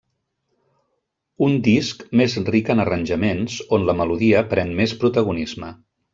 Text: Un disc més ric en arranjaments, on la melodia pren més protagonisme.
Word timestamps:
Un 1.47 1.57
disc 1.67 2.01
més 2.21 2.37
ric 2.47 2.71
en 2.75 2.81
arranjaments, 2.85 3.59
on 3.79 3.87
la 3.91 3.97
melodia 4.01 4.43
pren 4.55 4.73
més 4.81 4.97
protagonisme. 5.05 5.73